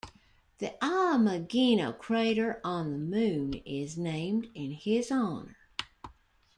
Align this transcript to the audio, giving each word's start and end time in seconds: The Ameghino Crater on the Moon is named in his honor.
The 0.57 0.75
Ameghino 0.81 1.95
Crater 1.95 2.59
on 2.63 2.89
the 2.89 2.97
Moon 2.97 3.53
is 3.65 3.99
named 3.99 4.49
in 4.55 4.71
his 4.71 5.11
honor. 5.11 5.57